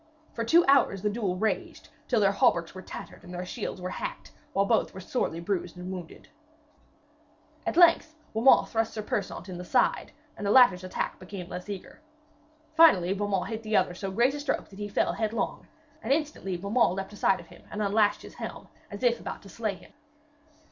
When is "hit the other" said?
13.49-13.93